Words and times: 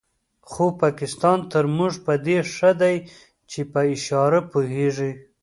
خو 0.49 0.65
پاکستان 0.81 1.39
تر 1.51 1.63
موږ 1.77 1.93
په 2.05 2.13
دې 2.25 2.37
ښه 2.53 2.71
دی 2.81 2.95
چې 3.51 3.61
پر 3.71 3.85
اشاره 3.95 4.39
پوهېږي. 4.51 5.11